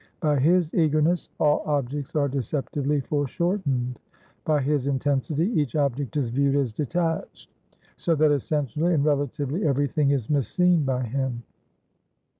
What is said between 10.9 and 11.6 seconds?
him.